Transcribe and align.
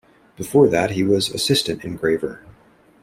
Before 0.35 0.67
that, 0.67 0.89
he 0.89 1.03
was 1.03 1.29
Assistant 1.29 1.83
Engraver. 1.85 2.39